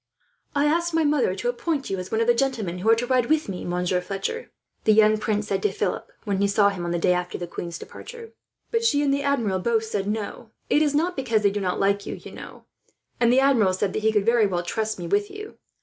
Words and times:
"I 0.55 0.65
asked 0.65 0.95
my 0.95 1.03
mother 1.03 1.35
to 1.35 1.49
appoint 1.49 1.91
you 1.91 1.99
as 1.99 2.11
one 2.11 2.21
of 2.21 2.25
the 2.25 2.33
gentlemen 2.33 2.79
who 2.79 2.89
are 2.89 2.95
to 2.95 3.05
ride 3.05 3.27
with 3.27 3.47
me, 3.47 3.63
Monsieur 3.63 4.01
Fletcher," 4.01 4.49
the 4.83 4.93
young 4.93 5.19
prince 5.19 5.45
said 5.47 5.61
to 5.61 5.71
Philip, 5.71 6.11
when 6.23 6.39
he 6.39 6.47
saw 6.47 6.69
him 6.69 6.85
on 6.85 6.89
the 6.91 6.97
day 6.97 7.13
after 7.13 7.37
the 7.37 7.45
queen's 7.45 7.77
departure; 7.77 8.33
"but 8.71 8.83
she 8.83 9.03
and 9.03 9.13
the 9.13 9.21
Admiral 9.21 9.59
both 9.59 9.83
said 9.85 10.07
no. 10.07 10.49
It 10.71 10.81
is 10.81 10.95
not 10.95 11.15
because 11.15 11.43
they 11.43 11.51
do 11.51 11.61
not 11.61 11.79
like 11.79 12.07
you, 12.07 12.15
you 12.15 12.31
know; 12.31 12.65
and 13.19 13.31
the 13.31 13.41
Admiral 13.41 13.73
said 13.73 13.93
that 13.93 14.01
he 14.01 14.11
could 14.11 14.25
very 14.25 14.47
well 14.47 14.63
trust 14.63 14.97
me 14.97 15.05
with 15.05 15.29
you. 15.29 15.59